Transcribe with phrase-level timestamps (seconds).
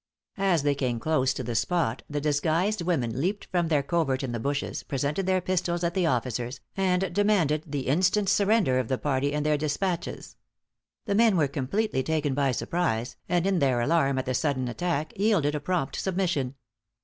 [0.39, 4.31] As they came close to the spot, the disguised women leaped from their covert in
[4.31, 8.97] the bushes, presented their pistols at the officers, and demanded the instant surrender of the
[8.97, 10.37] party and their despatches.
[11.05, 15.13] The men were completely taken by surprise, and in their alarm at the sudden attack,
[15.19, 16.55] yielded a prompt submission.